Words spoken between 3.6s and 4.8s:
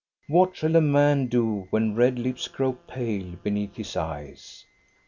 his eyes?